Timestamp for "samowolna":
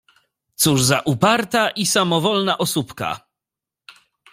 1.85-2.57